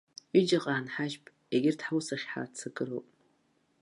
[0.33, 3.07] Ҩыџьаҟа аанҳажьып, егьырҭ ҳус ахь ҳаццакыроуп.